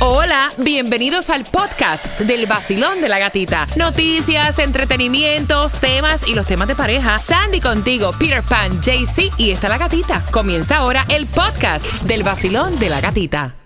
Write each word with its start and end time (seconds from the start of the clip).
Hola, 0.00 0.52
bienvenidos 0.58 1.28
al 1.28 1.44
podcast 1.44 2.20
del 2.20 2.46
vacilón 2.46 3.00
de 3.00 3.08
la 3.08 3.18
gatita. 3.18 3.66
Noticias, 3.74 4.60
entretenimientos, 4.60 5.74
temas 5.74 6.28
y 6.28 6.36
los 6.36 6.46
temas 6.46 6.68
de 6.68 6.76
pareja. 6.76 7.18
Sandy 7.18 7.60
contigo, 7.60 8.12
Peter 8.16 8.44
Pan, 8.44 8.80
JC 8.80 9.32
y 9.38 9.50
está 9.50 9.68
la 9.68 9.76
gatita. 9.76 10.24
Comienza 10.30 10.76
ahora 10.76 11.04
el 11.08 11.26
podcast 11.26 11.84
del 12.02 12.22
vacilón 12.22 12.78
de 12.78 12.90
la 12.90 13.00
gatita. 13.00 13.56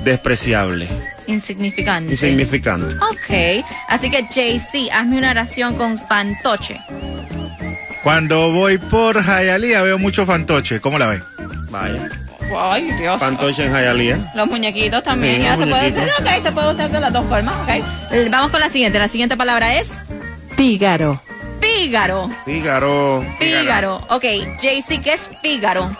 despreciable, 0.04 0.88
Insignificante. 1.26 2.12
insignificante. 2.12 2.94
Ok, 2.96 3.64
así 3.88 4.08
que 4.10 4.22
JC, 4.22 4.90
hazme 4.92 5.18
una 5.18 5.30
oración 5.32 5.74
con 5.74 5.98
fantoche. 5.98 6.80
Cuando 8.04 8.52
voy 8.52 8.78
por 8.78 9.20
Jayalía 9.20 9.82
veo 9.82 9.98
mucho 9.98 10.24
fantoche. 10.24 10.80
¿Cómo 10.80 10.96
la 10.98 11.06
ven? 11.06 11.22
Vaya. 11.70 12.08
Ay, 12.56 12.92
Dios. 12.92 13.18
Fantoche 13.18 13.64
en 13.64 13.72
Hialeah. 13.72 14.32
Los 14.36 14.46
muñequitos 14.48 15.02
también, 15.02 15.36
Sí, 15.38 15.42
ya 15.42 15.56
los 15.56 15.60
se 15.60 15.66
puede 15.66 15.86
hacer, 15.88 16.10
ok, 16.20 16.42
se 16.44 16.52
puede 16.52 16.72
usar 16.74 16.90
de 16.92 17.00
las 17.00 17.12
dos 17.12 17.26
formas, 17.26 17.54
ok. 17.64 18.30
Vamos 18.30 18.52
con 18.52 18.60
la 18.60 18.68
siguiente, 18.68 19.00
la 19.00 19.08
siguiente 19.08 19.36
palabra 19.36 19.74
es 19.80 19.88
Fígaro. 20.56 21.20
Fígaro. 21.60 22.30
Fígaro. 22.44 23.24
Fígaro, 23.38 23.96
ok, 24.08 24.24
JC, 24.60 25.02
¿qué 25.02 25.12
es 25.12 25.30
Fígaro? 25.42 25.90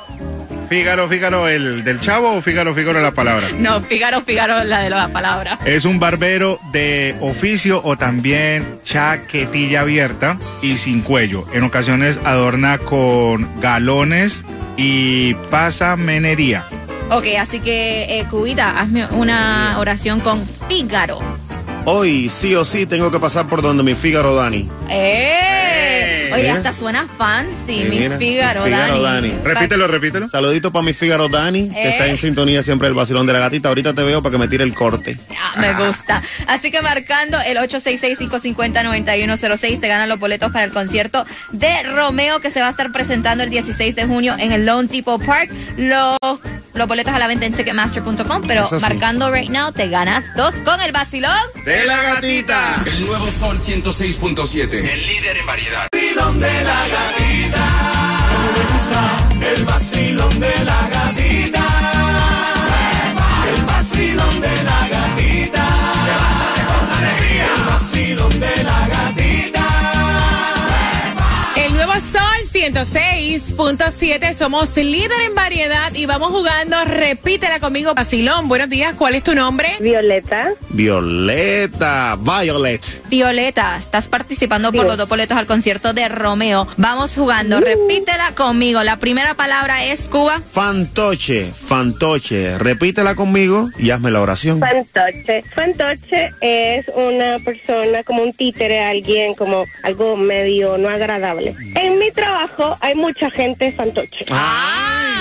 Fígaro, 0.69 1.09
Fígaro, 1.09 1.49
el 1.49 1.85
del 1.85 2.01
chavo 2.01 2.33
o 2.33 2.43
Fígaro, 2.43 2.75
Fígaro 2.75 3.01
la 3.01 3.13
palabra. 3.13 3.49
No, 3.59 3.81
Fígaro, 3.83 4.23
Fígaro 4.23 4.65
la 4.65 4.81
de 4.81 4.91
la 4.91 5.09
palabra. 5.09 5.59
Es 5.65 5.85
un 5.85 6.01
barbero 6.01 6.59
de 6.73 7.15
oficio 7.21 7.81
o 7.85 7.97
también 7.97 8.81
chaquetilla 8.83 9.83
abierta 9.83 10.39
y 10.63 10.77
sin 10.79 11.03
cuello. 11.03 11.45
En 11.53 11.63
ocasiones 11.63 12.19
adorna 12.25 12.79
con 12.79 13.61
galones 13.61 14.45
y 14.77 15.35
pasamenería. 15.51 16.67
Ok, 17.11 17.27
así 17.39 17.61
que, 17.61 18.19
eh, 18.19 18.27
Cubita, 18.29 18.81
hazme 18.81 19.07
una 19.13 19.77
oración 19.79 20.19
con 20.19 20.45
Fígaro. 20.69 21.21
Hoy 21.89 22.29
sí 22.29 22.53
o 22.57 22.65
sí 22.65 22.85
tengo 22.85 23.13
que 23.13 23.21
pasar 23.21 23.49
por 23.49 23.63
donde 23.63 23.85
mi 23.85 23.95
Fígaro 23.95 24.35
Dani. 24.35 24.69
¡Eh! 24.89 25.66
Oye, 26.37 26.45
Mira. 26.45 26.57
hasta 26.57 26.73
suena 26.73 27.09
fancy, 27.17 27.85
mi 27.89 27.99
mira, 27.99 28.19
Fígaro, 28.19 28.61
mi 28.61 28.67
Fígaro 28.71 29.03
Dani. 29.03 29.29
Dani. 29.31 29.43
Repítelo, 29.43 29.87
repítelo. 29.87 30.29
Saludito 30.29 30.71
para 30.71 30.85
mi 30.85 30.93
Fígaro 30.93 31.29
Dani, 31.29 31.71
que 31.71 31.83
¿Eh? 31.83 31.91
está 31.93 32.07
en 32.07 32.19
sintonía 32.19 32.63
siempre 32.63 32.89
el 32.89 32.95
vacilón 32.95 33.27
de 33.27 33.33
la 33.33 33.39
gatita. 33.41 33.69
Ahorita 33.71 33.95
te 33.95 34.03
veo 34.03 34.23
para 34.23 34.33
que 34.33 34.39
me 34.39 34.49
tire 34.49 34.65
el 34.65 34.75
corte. 34.75 35.19
Ah, 35.39 35.55
me 35.59 35.73
gusta. 35.75 36.23
Así 36.47 36.71
que 36.71 36.83
marcando 36.83 37.39
el 37.41 37.57
866-550-9106 37.59 39.81
te 39.81 39.89
ganan 39.89 40.09
los 40.09 40.19
boletos 40.19 40.51
para 40.53 40.65
el 40.65 40.73
concierto 40.73 41.25
de 41.53 41.83
Romeo 41.85 42.41
que 42.41 42.51
se 42.51 42.61
va 42.61 42.69
a 42.69 42.71
estar 42.71 42.91
presentando 42.93 43.45
el 43.45 43.51
16 43.51 43.95
de 43.97 44.07
junio 44.07 44.35
en 44.39 44.53
el 44.53 44.67
Lone 44.67 44.89
Depot 44.89 45.23
Park. 45.25 45.51
Los, 45.77 46.17
los 46.75 46.89
boletos 46.89 47.13
a 47.15 47.19
la 47.19 47.27
venta 47.27 47.47
en 47.47 47.53
Ticketmaster.com, 47.55 48.43
pero 48.47 48.69
sí. 48.69 48.77
marcando 48.81 49.31
right 49.33 49.51
now 49.51 49.73
te 49.73 49.89
ganas 49.89 50.25
dos 50.37 50.55
con 50.65 50.81
el 50.81 50.93
vacilón. 50.93 51.33
¡De 51.65 51.85
la 51.85 52.03
gatita! 52.03 52.61
El 52.87 53.07
nuevo 53.07 53.31
Sol 53.31 53.59
106.7. 53.61 54.73
El 54.73 55.07
líder 55.07 55.37
en 55.39 55.47
variedad. 55.47 55.89
El 59.57 59.65
106.7. 73.39 74.33
Somos 74.35 74.77
líder 74.77 75.21
en 75.27 75.35
variedad 75.35 75.93
y 75.95 76.07
vamos 76.07 76.31
jugando, 76.31 76.77
repítela 76.85 77.61
conmigo, 77.61 77.95
vacilón. 77.95 78.49
Buenos 78.49 78.71
días, 78.71 78.95
¿cuál 78.95 79.15
es 79.15 79.23
tu 79.23 79.35
nombre? 79.35 79.77
Violeta. 79.81 80.53
Violeta, 80.71 82.17
Violet. 82.19 83.09
Violeta, 83.09 83.77
estás 83.77 84.09
participando 84.09 84.73
por 84.73 84.87
los 84.87 84.97
dos 84.97 85.09
boletos 85.09 85.37
al 85.37 85.47
concierto 85.47 85.93
de 85.93 86.09
Romeo. 86.09 86.67
Vamos 86.77 87.15
jugando, 87.15 87.61
repítela 87.61 88.33
conmigo. 88.35 88.83
La 88.83 88.97
primera 88.97 89.35
palabra 89.35 89.85
es 89.85 90.09
Cuba. 90.09 90.41
Fantoche, 90.51 91.51
fantoche. 91.53 92.59
Repítela 92.59 93.15
conmigo 93.15 93.69
y 93.79 93.91
hazme 93.91 94.11
la 94.11 94.21
oración. 94.21 94.61
Fantoche. 94.61 95.43
Fantoche 95.55 96.33
es 96.41 96.87
una 96.95 97.39
persona 97.45 98.03
como 98.03 98.23
un 98.23 98.33
títere, 98.33 98.83
alguien 98.83 99.35
como 99.35 99.65
algo 99.83 100.17
medio 100.17 100.79
no 100.79 100.89
agradable. 100.89 101.55
En 101.75 101.96
trabajo 102.17 102.77
hay 102.81 102.95
mucha 102.97 103.31
gente 103.31 103.71
fantoche. 103.73 104.25
¡Ah, 104.31 104.76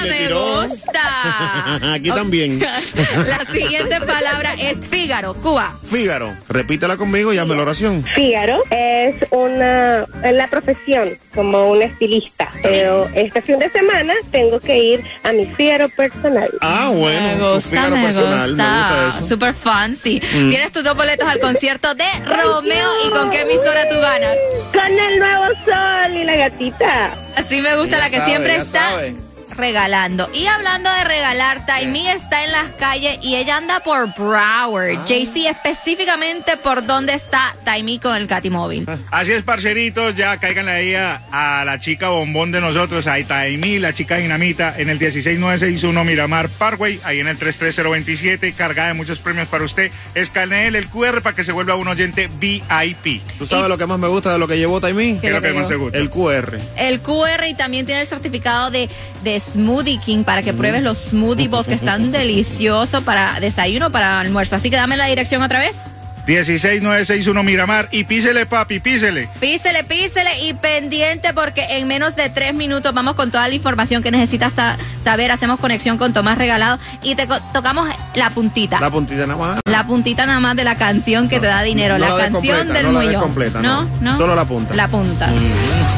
le 0.05 0.11
me 0.11 0.17
tiró. 0.27 0.63
gusta! 0.67 1.93
Aquí 1.93 2.09
también. 2.09 2.59
La 3.27 3.45
siguiente 3.51 3.99
palabra 4.01 4.53
es 4.53 4.77
Fígaro, 4.89 5.33
Cuba. 5.35 5.73
Fígaro, 5.83 6.33
repítela 6.49 6.97
conmigo 6.97 7.33
y 7.33 7.37
hazme 7.37 7.55
la 7.55 7.61
oración. 7.63 8.03
Fígaro 8.15 8.61
es 8.69 9.15
una, 9.31 10.05
en 10.23 10.37
la 10.37 10.47
profesión 10.47 11.17
como 11.33 11.69
un 11.69 11.81
estilista. 11.81 12.49
Pero 12.61 13.09
este 13.13 13.41
fin 13.41 13.59
de 13.59 13.69
semana 13.69 14.13
tengo 14.31 14.59
que 14.59 14.77
ir 14.77 15.03
a 15.23 15.31
mi 15.31 15.45
Fígaro 15.45 15.89
personal. 15.89 16.49
Ah, 16.61 16.91
bueno, 16.93 17.27
me 17.27 17.37
su 17.37 17.53
gusta, 17.55 17.69
Fígaro 17.69 17.95
me 17.97 18.03
personal, 18.03 18.55
me 18.55 18.63
gusta 18.63 19.09
eso. 19.19 19.27
Super 19.27 19.53
fancy. 19.53 20.21
Mm. 20.21 20.49
Tienes 20.49 20.71
tus 20.71 20.83
dos 20.83 20.95
boletos 20.95 21.27
al 21.27 21.39
concierto 21.39 21.93
de 21.95 22.05
Romeo. 22.25 22.89
¿Y 23.07 23.09
con 23.11 23.29
qué 23.29 23.41
emisora 23.41 23.87
tú 23.89 23.95
ganas? 23.99 24.35
Con 24.71 24.99
el 24.99 25.19
nuevo 25.19 25.45
sol 25.65 26.13
y 26.15 26.23
la 26.23 26.35
gatita. 26.35 27.13
Así 27.35 27.61
me 27.61 27.75
gusta 27.75 27.97
Ya 27.97 28.03
la 28.03 28.09
que 28.09 28.17
sabe, 28.17 28.29
siempre 28.29 28.55
está 28.55 28.89
sabe. 28.91 29.15
Regalando. 29.55 30.29
Y 30.33 30.45
hablando 30.47 30.89
de 30.89 31.03
regalar, 31.03 31.65
Taimi 31.65 32.07
está 32.07 32.43
en 32.43 32.51
las 32.51 32.71
calles 32.73 33.19
y 33.21 33.35
ella 33.35 33.57
anda 33.57 33.79
por 33.79 34.13
Broward. 34.15 34.97
Ah. 34.97 35.05
JC, 35.05 35.47
específicamente 35.49 36.57
por 36.57 36.85
dónde 36.85 37.13
está 37.13 37.55
Taimi 37.63 37.99
con 37.99 38.15
el 38.15 38.27
Catimóvil. 38.27 38.85
Así 39.11 39.31
es, 39.31 39.43
parceritos, 39.43 40.15
ya 40.15 40.37
cáiganle 40.37 40.71
ahí 40.71 40.95
a, 40.95 41.21
a 41.31 41.65
la 41.65 41.79
chica 41.79 42.09
bombón 42.09 42.51
de 42.51 42.61
nosotros, 42.61 43.07
a 43.07 43.19
Itaimí, 43.19 43.79
la 43.79 43.93
chica 43.93 44.17
dinamita, 44.17 44.75
en 44.77 44.89
el 44.89 44.99
16961 44.99 46.03
Miramar 46.03 46.49
Parkway, 46.49 46.99
ahí 47.03 47.19
en 47.19 47.27
el 47.27 47.37
33027, 47.37 48.53
cargada 48.53 48.89
de 48.89 48.93
muchos 48.93 49.19
premios 49.19 49.47
para 49.47 49.63
usted. 49.63 49.91
Escanee 50.13 50.67
el 50.67 50.87
QR 50.87 51.21
para 51.21 51.35
que 51.35 51.43
se 51.43 51.51
vuelva 51.51 51.75
un 51.75 51.87
oyente 51.87 52.29
VIP. 52.39 53.21
¿Tú 53.37 53.45
sabes 53.45 53.69
lo 53.69 53.77
que 53.77 53.85
más 53.85 53.99
me 53.99 54.07
gusta 54.07 54.33
de 54.33 54.39
lo 54.39 54.47
que 54.47 54.57
llevó 54.57 54.81
Taimí? 54.81 55.19
¿Qué 55.19 55.27
es 55.27 55.33
lo 55.33 55.41
que 55.41 55.53
más 55.53 55.67
te 55.67 55.75
gusta? 55.75 55.97
El 55.97 56.09
QR. 56.09 56.57
El 56.77 56.99
QR 56.99 57.47
y 57.47 57.53
también 57.53 57.85
tiene 57.85 58.01
el 58.01 58.07
certificado 58.07 58.71
de, 58.71 58.89
de 59.23 59.39
Smoothie 59.51 59.99
King 59.99 60.23
para 60.23 60.41
que 60.41 60.53
pruebes 60.53 60.83
los 60.83 60.97
smoothie 60.97 61.47
bowls 61.47 61.67
que 61.67 61.73
están 61.73 62.11
deliciosos 62.13 63.03
para 63.03 63.39
desayuno, 63.39 63.91
para 63.91 64.19
almuerzo. 64.19 64.55
Así 64.55 64.69
que 64.69 64.75
dame 64.75 64.97
la 64.97 65.05
dirección 65.05 65.41
otra 65.41 65.59
vez. 65.59 65.75
16961 66.25 67.43
Miramar. 67.43 67.87
Y 67.91 68.03
písele, 68.03 68.45
papi, 68.45 68.79
písele. 68.79 69.29
Písele, 69.39 69.83
písele 69.83 70.41
y 70.43 70.53
pendiente 70.53 71.33
porque 71.33 71.65
en 71.77 71.87
menos 71.87 72.15
de 72.15 72.29
tres 72.29 72.53
minutos 72.53 72.93
vamos 72.93 73.15
con 73.15 73.31
toda 73.31 73.47
la 73.47 73.53
información 73.53 74.01
que 74.03 74.11
necesitas 74.11 74.53
sa- 74.53 74.77
saber. 75.03 75.31
Hacemos 75.31 75.59
conexión 75.59 75.97
con 75.97 76.13
Tomás 76.13 76.37
Regalado 76.37 76.79
y 77.03 77.15
te 77.15 77.27
tocamos 77.53 77.89
la 78.15 78.29
puntita. 78.29 78.79
La 78.79 78.89
puntita 78.89 79.25
nada 79.27 79.35
más. 79.37 79.59
La 79.65 79.85
puntita 79.85 80.25
nada 80.25 80.39
más 80.39 80.55
de 80.55 80.63
la 80.63 80.75
canción 80.77 81.29
que 81.29 81.39
te 81.39 81.47
da 81.47 81.61
dinero. 81.61 81.97
No 81.97 82.07
la 82.09 82.17
canción 82.29 82.57
completa, 82.57 82.73
del 82.73 82.83
no 82.85 82.91
la 82.93 82.99
des 82.99 83.07
millón. 83.09 83.21
completa, 83.23 83.61
no, 83.61 83.83
no. 83.83 83.89
no. 84.01 84.17
Solo 84.17 84.35
la 84.35 84.45
punta. 84.45 84.73
La 84.75 84.87
punta. 84.87 85.29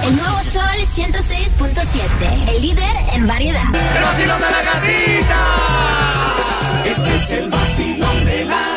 El 0.05 0.15
nuevo 0.15 0.39
Sol 0.51 0.61
106.7, 0.95 2.49
el 2.55 2.61
líder 2.61 2.95
en 3.13 3.27
variedad. 3.27 3.61
El 3.95 4.03
vacilón 4.03 4.39
de 4.41 4.45
la 4.51 4.61
gatita. 4.63 5.45
Este 6.85 7.15
es 7.15 7.31
el 7.31 7.49
vacilón 7.49 8.25
de 8.25 8.45
la 8.45 8.76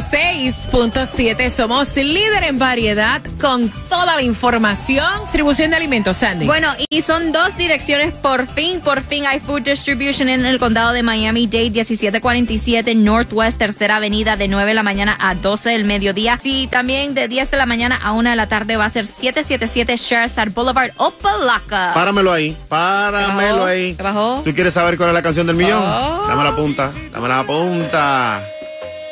106.7. 0.00 1.50
Somos 1.50 1.96
líder 1.96 2.44
en 2.44 2.58
variedad 2.58 3.20
con 3.40 3.68
toda 3.88 4.16
la 4.16 4.22
información. 4.22 5.04
Distribución 5.22 5.70
de 5.70 5.76
alimentos, 5.76 6.16
Sandy. 6.18 6.46
Bueno, 6.46 6.74
y 6.88 7.02
son 7.02 7.32
dos 7.32 7.56
direcciones 7.56 8.12
por 8.12 8.46
fin, 8.46 8.80
por 8.80 9.02
fin 9.02 9.26
hay 9.26 9.40
Food 9.40 9.62
Distribution 9.62 10.28
en 10.28 10.46
el 10.46 10.58
condado 10.58 10.92
de 10.92 11.02
Miami-Dade, 11.02 11.70
1747 11.70 12.94
Northwest, 12.94 13.58
tercera 13.58 13.96
avenida, 13.96 14.36
de 14.36 14.48
9 14.48 14.70
de 14.70 14.74
la 14.74 14.82
mañana 14.82 15.16
a 15.20 15.34
12 15.34 15.70
del 15.70 15.84
mediodía. 15.84 16.38
Y 16.42 16.68
también 16.68 17.14
de 17.14 17.28
10 17.28 17.50
de 17.50 17.56
la 17.56 17.66
mañana 17.66 17.98
a 18.02 18.12
1 18.12 18.30
de 18.30 18.36
la 18.36 18.48
tarde 18.48 18.76
va 18.76 18.84
a 18.86 18.90
ser 18.90 19.06
777 19.06 19.96
Sherazard 19.96 20.52
Boulevard, 20.52 20.90
Opalaca. 20.96 21.92
Páramelo 21.94 22.32
ahí, 22.32 22.56
páramelo 22.68 23.56
bajó? 23.56 23.66
ahí. 23.66 23.94
¿Qué 23.94 24.02
bajó? 24.02 24.42
¿Tú 24.44 24.54
quieres 24.54 24.74
saber 24.74 24.96
cuál 24.96 25.10
es 25.10 25.14
la 25.14 25.22
canción 25.22 25.46
del 25.46 25.56
millón? 25.56 25.82
Oh. 25.82 26.24
Dame 26.28 26.44
la 26.44 26.56
punta, 26.56 26.90
dame 27.12 27.28
la 27.28 27.44
punta. 27.44 28.42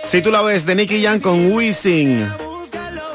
Si 0.08 0.22
tú 0.22 0.30
la 0.30 0.40
ves 0.42 0.64
de 0.66 0.74
Nicky 0.74 1.02
Jam 1.02 1.20
con 1.20 1.52
Wisin, 1.52 2.26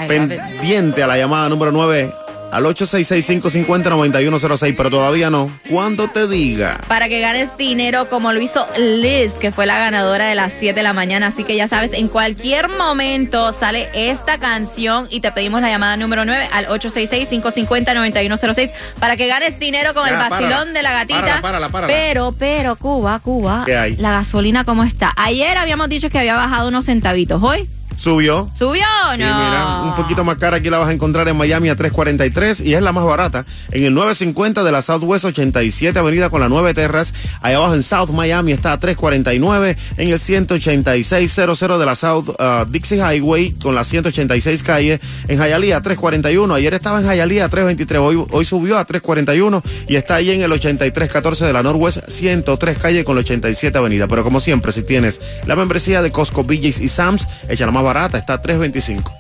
pendiente 0.08 1.04
a 1.04 1.08
la 1.08 1.18
llamada 1.18 1.50
número 1.50 1.72
9 1.72 2.12
al 2.52 2.66
866-550-9106, 2.66 4.76
pero 4.76 4.90
todavía 4.90 5.30
no. 5.30 5.50
Cuando 5.70 6.08
te 6.10 6.28
diga. 6.28 6.78
Para 6.88 7.08
que 7.10 7.20
ganes 7.20 7.50
dinero 7.58 8.10
como 8.10 8.32
lo 8.34 8.42
hizo 8.42 8.66
Liz, 8.78 9.32
que 9.34 9.52
fue 9.52 9.66
la 9.66 9.78
ganadora 9.80 10.26
de 10.28 10.36
las 10.36 10.52
7 10.60 10.74
de 10.76 10.84
la 10.84 10.94
mañana. 10.94 11.28
Así 11.28 11.44
que 11.44 11.56
ya 11.56 11.68
sabes, 11.68 11.92
en 11.94 12.08
cualquier 12.08 12.70
momento 12.70 13.54
sale 13.54 13.90
esta 13.94 14.38
canción 14.38 15.08
y 15.10 15.22
te 15.22 15.32
pedimos 15.32 15.62
la 15.62 15.70
llamada 15.70 15.98
número 15.98 16.26
9 16.26 16.50
al 16.52 16.68
866-550-9106 16.68 18.72
para 19.00 19.18
que 19.18 19.28
ganes 19.28 19.58
dinero 19.60 19.94
con 19.94 20.06
Ya, 20.06 20.12
el 20.12 20.18
vacilón 20.30 20.52
párala. 20.52 20.72
de 20.74 20.84
la 20.84 20.92
gatita. 20.92 21.20
Párala, 21.22 21.42
párala, 21.42 21.70
párala. 21.70 21.94
Pero, 21.94 22.34
pero, 22.38 22.76
Cuba, 22.76 23.20
Cuba, 23.20 23.64
¿Qué 23.66 23.76
hay? 23.78 23.96
la 23.98 24.12
gasolina 24.12 24.64
cómo 24.64 24.84
está. 24.84 25.12
Ayer 25.16 25.58
habíamos 25.58 25.90
dicho 25.90 26.10
que 26.10 26.20
había 26.20 26.36
bajado 26.36 26.68
unos 26.68 26.86
centavitos. 26.86 27.42
¿Hoy? 27.42 27.68
Subió. 28.02 28.50
¿Subió 28.58 28.84
o 29.10 29.12
no? 29.12 29.18
Sí, 29.18 29.20
mira, 29.20 29.82
un 29.84 29.94
poquito 29.94 30.24
más 30.24 30.38
cara 30.38 30.58
aquí 30.58 30.72
la 30.72 30.80
vas 30.80 30.90
a 30.90 30.92
encontrar 30.92 31.28
en 31.28 31.38
Miami 31.38 31.70
a 31.70 31.76
343 31.76 32.62
y 32.62 32.74
es 32.74 32.82
la 32.82 32.92
más 32.92 33.06
barata 33.06 33.46
en 33.70 33.84
el 33.84 33.94
950 33.94 34.64
de 34.64 34.72
la 34.72 34.82
Southwest 34.82 35.26
87 35.26 36.00
Avenida 36.00 36.32
con 36.32 36.42
la 36.42 36.50
9 36.50 36.74
Terras. 36.74 37.14
Allá 37.42 37.58
abajo 37.58 37.76
en 37.76 37.84
South 37.84 38.10
Miami 38.10 38.54
está 38.54 38.74
a 38.74 38.80
349 38.80 39.78
en 39.98 40.10
el 40.10 40.18
18600 40.18 41.60
de 41.60 41.86
la 41.86 41.94
South 41.94 42.30
uh, 42.30 42.66
Dixie 42.68 42.98
Highway 42.98 43.52
con 43.52 43.76
la 43.76 43.84
186 43.84 44.64
calle 44.64 45.00
en 45.28 45.38
Hialeah 45.38 45.82
341. 45.82 46.56
Ayer 46.56 46.74
estaba 46.74 47.02
en 47.02 47.06
Hialeah 47.06 47.50
323, 47.50 48.02
hoy, 48.02 48.26
hoy 48.32 48.46
subió 48.46 48.80
a 48.80 48.86
341 48.86 49.62
y 49.88 49.96
está 49.96 50.16
ahí 50.16 50.32
en 50.32 50.42
el 50.42 50.52
8314 50.52 51.46
de 51.46 51.54
la 51.54 51.62
Northwest 51.62 52.10
103 52.10 52.80
calle 52.80 53.04
con 53.04 53.16
la 53.16 53.22
87 53.22 53.78
Avenida. 53.78 54.08
Pero 54.08 54.24
como 54.24 54.40
siempre, 54.40 54.72
si 54.72 54.82
tienes 54.82 55.22
la 55.46 55.56
membresía 55.56 56.02
de 56.02 56.10
Costco, 56.12 56.44
BJ's 56.44 56.80
y 56.80 56.88
Sam's, 56.88 57.28
echa 57.48 57.68
la 57.68 57.72
más 57.72 57.84
barata, 57.84 57.91
está 57.92 58.34
a 58.34 58.42
325. 58.42 59.14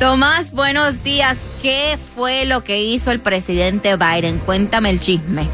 Tomás, 0.00 0.50
buenos 0.50 1.02
días. 1.04 1.38
¿Qué 1.62 1.96
fue 2.14 2.44
lo 2.44 2.64
que 2.64 2.82
hizo 2.82 3.10
el 3.10 3.20
presidente 3.20 3.96
Biden? 3.96 4.38
Cuéntame 4.38 4.90
el 4.90 5.00
chisme. 5.00 5.46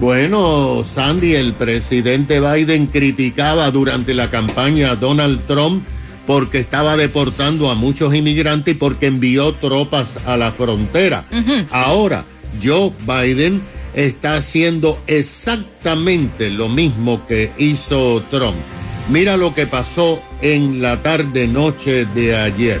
Bueno, 0.00 0.82
Sandy, 0.82 1.34
el 1.34 1.52
presidente 1.54 2.40
Biden 2.40 2.86
criticaba 2.86 3.70
durante 3.70 4.14
la 4.14 4.30
campaña 4.30 4.90
a 4.90 4.96
Donald 4.96 5.46
Trump 5.46 5.82
porque 6.26 6.58
estaba 6.58 6.96
deportando 6.96 7.70
a 7.70 7.74
muchos 7.74 8.14
inmigrantes 8.14 8.74
y 8.74 8.78
porque 8.78 9.06
envió 9.06 9.52
tropas 9.54 10.26
a 10.26 10.36
la 10.36 10.52
frontera. 10.52 11.24
Ahora, 11.70 12.24
Joe 12.62 12.92
Biden 13.06 13.62
está 13.94 14.36
haciendo 14.36 14.98
exactamente 15.06 16.50
lo 16.50 16.68
mismo 16.68 17.24
que 17.26 17.50
hizo 17.58 18.22
Trump. 18.30 18.56
Mira 19.08 19.36
lo 19.36 19.54
que 19.54 19.66
pasó 19.66 20.20
en 20.42 20.82
la 20.82 21.00
tarde-noche 21.00 22.06
de 22.06 22.36
ayer. 22.36 22.80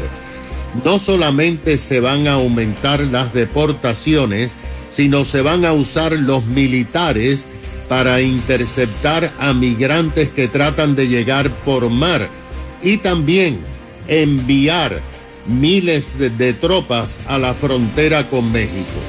No 0.84 0.98
solamente 0.98 1.78
se 1.78 2.00
van 2.00 2.26
a 2.26 2.32
aumentar 2.32 3.00
las 3.00 3.32
deportaciones, 3.32 4.54
sino 4.90 5.24
se 5.24 5.42
van 5.42 5.64
a 5.64 5.72
usar 5.72 6.12
los 6.12 6.44
militares 6.46 7.44
para 7.88 8.20
interceptar 8.20 9.30
a 9.38 9.52
migrantes 9.52 10.30
que 10.32 10.48
tratan 10.48 10.96
de 10.96 11.06
llegar 11.06 11.50
por 11.64 11.88
mar 11.90 12.28
y 12.82 12.96
también 12.96 13.58
enviar 14.08 15.00
miles 15.46 16.18
de, 16.18 16.30
de 16.30 16.52
tropas 16.52 17.06
a 17.28 17.38
la 17.38 17.54
frontera 17.54 18.28
con 18.28 18.50
México. 18.50 19.00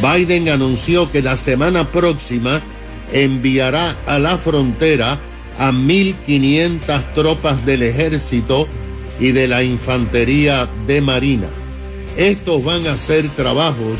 Biden 0.00 0.48
anunció 0.48 1.10
que 1.10 1.20
la 1.20 1.36
semana 1.36 1.88
próxima 1.88 2.60
enviará 3.12 3.96
a 4.06 4.20
la 4.20 4.38
frontera 4.38 5.18
a 5.58 5.72
1.500 5.72 7.14
tropas 7.14 7.64
del 7.66 7.82
ejército 7.82 8.66
y 9.18 9.32
de 9.32 9.48
la 9.48 9.62
infantería 9.62 10.68
de 10.86 11.00
marina. 11.00 11.48
Estos 12.16 12.64
van 12.64 12.86
a 12.86 12.96
ser 12.96 13.28
trabajos 13.28 13.98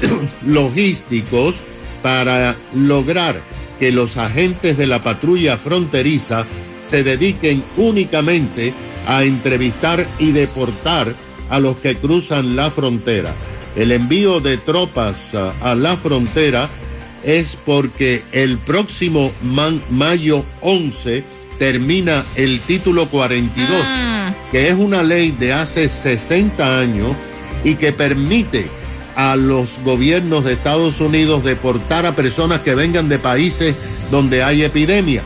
logísticos 0.46 1.56
para 2.02 2.56
lograr 2.74 3.40
que 3.78 3.92
los 3.92 4.16
agentes 4.16 4.76
de 4.76 4.86
la 4.86 5.02
patrulla 5.02 5.56
fronteriza 5.56 6.46
se 6.84 7.02
dediquen 7.02 7.62
únicamente 7.76 8.72
a 9.06 9.24
entrevistar 9.24 10.06
y 10.18 10.32
deportar 10.32 11.14
a 11.50 11.60
los 11.60 11.76
que 11.76 11.96
cruzan 11.96 12.56
la 12.56 12.70
frontera. 12.70 13.32
El 13.76 13.92
envío 13.92 14.40
de 14.40 14.56
tropas 14.56 15.34
a, 15.34 15.52
a 15.60 15.74
la 15.74 15.96
frontera 15.96 16.68
es 17.24 17.56
porque 17.64 18.22
el 18.32 18.58
próximo 18.58 19.32
man- 19.42 19.82
mayo 19.90 20.44
11 20.60 21.24
termina 21.58 22.24
el 22.36 22.60
título 22.60 23.06
42, 23.08 23.68
que 24.50 24.68
es 24.68 24.74
una 24.74 25.02
ley 25.02 25.30
de 25.30 25.52
hace 25.52 25.88
60 25.88 26.78
años 26.80 27.16
y 27.64 27.76
que 27.76 27.92
permite 27.92 28.66
a 29.16 29.36
los 29.36 29.78
gobiernos 29.84 30.44
de 30.44 30.52
Estados 30.54 31.00
Unidos 31.00 31.44
deportar 31.44 32.04
a 32.04 32.16
personas 32.16 32.60
que 32.60 32.74
vengan 32.74 33.08
de 33.08 33.18
países 33.18 33.76
donde 34.10 34.42
hay 34.42 34.64
epidemia. 34.64 35.22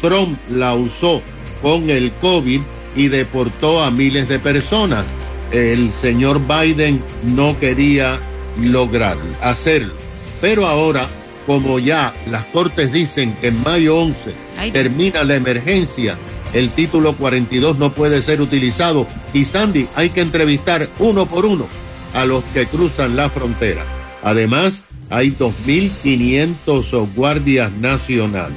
Trump 0.00 0.38
la 0.50 0.74
usó 0.74 1.20
con 1.60 1.90
el 1.90 2.12
COVID 2.20 2.60
y 2.96 3.08
deportó 3.08 3.82
a 3.82 3.90
miles 3.90 4.28
de 4.28 4.38
personas. 4.38 5.04
El 5.50 5.92
señor 5.92 6.40
Biden 6.46 7.02
no 7.34 7.58
quería 7.58 8.18
lograr 8.62 9.16
hacerlo. 9.42 9.94
Pero 10.40 10.66
ahora, 10.66 11.08
como 11.46 11.78
ya 11.78 12.14
las 12.30 12.44
cortes 12.44 12.92
dicen 12.92 13.34
que 13.40 13.48
en 13.48 13.62
mayo 13.62 13.96
11 13.98 14.16
Ay, 14.56 14.70
termina 14.70 15.24
la 15.24 15.36
emergencia, 15.36 16.16
el 16.52 16.70
título 16.70 17.14
42 17.14 17.78
no 17.78 17.92
puede 17.92 18.22
ser 18.22 18.40
utilizado. 18.40 19.06
Y 19.32 19.44
Sandy, 19.44 19.86
hay 19.96 20.10
que 20.10 20.20
entrevistar 20.20 20.88
uno 20.98 21.26
por 21.26 21.44
uno 21.44 21.66
a 22.14 22.24
los 22.24 22.44
que 22.54 22.66
cruzan 22.66 23.16
la 23.16 23.28
frontera. 23.28 23.84
Además, 24.22 24.82
hay 25.10 25.32
2.500 25.32 27.14
guardias 27.14 27.72
nacionales. 27.72 28.56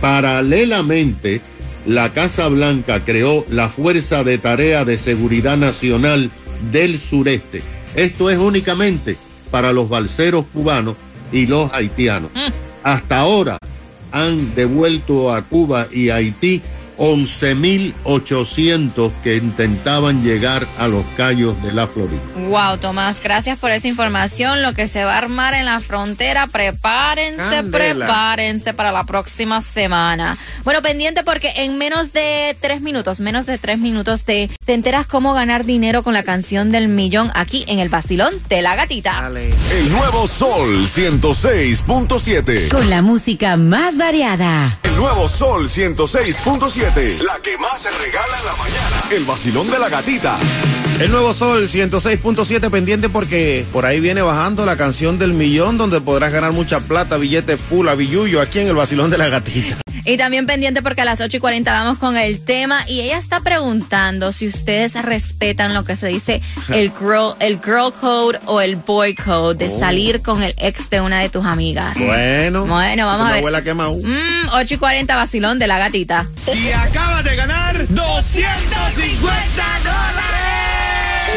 Paralelamente, 0.00 1.40
la 1.86 2.12
Casa 2.12 2.48
Blanca 2.48 3.04
creó 3.04 3.44
la 3.48 3.68
Fuerza 3.68 4.22
de 4.22 4.38
Tarea 4.38 4.84
de 4.84 4.98
Seguridad 4.98 5.56
Nacional 5.56 6.30
del 6.72 6.98
Sureste. 6.98 7.62
Esto 7.94 8.30
es 8.30 8.38
únicamente 8.38 9.16
para 9.50 9.72
los 9.72 9.88
balseros 9.88 10.44
cubanos 10.52 10.96
y 11.34 11.46
los 11.46 11.70
haitianos. 11.72 12.30
Hasta 12.82 13.18
ahora 13.18 13.58
han 14.12 14.54
devuelto 14.54 15.34
a 15.34 15.42
Cuba 15.42 15.88
y 15.90 16.08
Haití 16.08 16.62
11.800 16.98 19.12
que 19.22 19.36
intentaban 19.36 20.22
llegar 20.22 20.66
a 20.78 20.88
los 20.88 21.04
callos 21.16 21.60
de 21.62 21.72
la 21.72 21.86
Florida. 21.86 22.20
Wow, 22.48 22.78
Tomás, 22.78 23.20
gracias 23.22 23.58
por 23.58 23.70
esa 23.70 23.88
información. 23.88 24.62
Lo 24.62 24.72
que 24.74 24.88
se 24.88 25.04
va 25.04 25.14
a 25.14 25.18
armar 25.18 25.54
en 25.54 25.64
la 25.66 25.80
frontera, 25.80 26.46
prepárense, 26.46 27.36
Candela. 27.38 28.06
prepárense 28.06 28.74
para 28.74 28.92
la 28.92 29.04
próxima 29.04 29.62
semana. 29.62 30.36
Bueno, 30.64 30.82
pendiente 30.82 31.24
porque 31.24 31.52
en 31.56 31.78
menos 31.78 32.12
de 32.12 32.56
tres 32.60 32.80
minutos, 32.80 33.20
menos 33.20 33.46
de 33.46 33.58
tres 33.58 33.78
minutos 33.78 34.24
te, 34.24 34.50
te 34.64 34.74
enteras 34.74 35.06
cómo 35.06 35.34
ganar 35.34 35.64
dinero 35.64 36.02
con 36.02 36.14
la 36.14 36.22
canción 36.22 36.70
del 36.72 36.88
millón 36.88 37.30
aquí 37.34 37.64
en 37.68 37.78
el 37.78 37.88
Basilón 37.88 38.34
de 38.48 38.62
la 38.62 38.74
Gatita. 38.76 39.20
Dale. 39.22 39.52
El 39.72 39.92
nuevo 39.92 40.26
Sol 40.26 40.86
106.7. 40.86 42.68
Con 42.68 42.90
la 42.90 43.02
música 43.02 43.56
más 43.56 43.96
variada. 43.96 44.78
El 44.82 44.96
nuevo 44.96 45.28
Sol 45.28 45.68
106.7. 45.68 46.83
La 47.22 47.38
que 47.42 47.56
más 47.56 47.80
se 47.80 47.90
regala 47.90 48.38
en 48.38 48.44
la 48.44 48.56
mañana. 48.56 49.02
El 49.10 49.24
vacilón 49.24 49.70
de 49.70 49.78
la 49.78 49.88
gatita. 49.88 50.38
El 51.00 51.10
nuevo 51.10 51.32
Sol 51.32 51.66
106.7 51.66 52.70
pendiente 52.70 53.08
porque 53.08 53.64
por 53.72 53.86
ahí 53.86 54.00
viene 54.00 54.20
bajando 54.20 54.66
la 54.66 54.76
canción 54.76 55.18
del 55.18 55.32
millón 55.32 55.78
donde 55.78 56.02
podrás 56.02 56.30
ganar 56.30 56.52
mucha 56.52 56.80
plata, 56.80 57.16
billete 57.16 57.56
full, 57.56 57.88
a 57.88 57.94
billullo 57.94 58.42
aquí 58.42 58.58
en 58.58 58.68
el 58.68 58.74
vacilón 58.74 59.08
de 59.08 59.16
la 59.16 59.28
gatita. 59.28 59.83
Y 60.06 60.16
también 60.16 60.46
pendiente 60.46 60.82
porque 60.82 61.00
a 61.00 61.04
las 61.04 61.20
8 61.20 61.36
y 61.36 61.40
40 61.40 61.72
vamos 61.72 61.98
con 61.98 62.16
el 62.16 62.40
tema 62.44 62.84
y 62.86 63.00
ella 63.00 63.16
está 63.18 63.40
preguntando 63.40 64.32
si 64.32 64.46
ustedes 64.48 64.92
respetan 65.02 65.72
lo 65.74 65.84
que 65.84 65.96
se 65.96 66.08
dice 66.08 66.42
el 66.68 66.92
girl, 66.92 67.34
el 67.40 67.58
girl 67.62 67.92
code 68.00 68.38
o 68.46 68.60
el 68.60 68.76
boy 68.76 69.14
code 69.14 69.66
de 69.66 69.72
Oh. 69.74 69.78
salir 69.80 70.20
con 70.22 70.42
el 70.42 70.54
ex 70.58 70.90
de 70.90 71.00
una 71.00 71.20
de 71.20 71.28
tus 71.30 71.44
amigas. 71.46 71.96
Bueno. 71.98 72.66
Bueno, 72.66 73.06
vamos 73.06 73.28
a 73.28 73.32
ver. 73.32 73.44
huele 73.44 73.58
a 73.58 73.62
quemado. 73.64 73.96
Mm, 73.96 74.48
8 74.52 74.74
y 74.74 74.76
40 74.76 75.16
vacilón 75.16 75.58
de 75.58 75.66
la 75.66 75.78
gatita. 75.78 76.26
Y 76.54 76.70
acabas 76.70 77.24
de 77.24 77.36
ganar 77.36 77.86
250 77.88 79.64
dólares. 79.84 80.43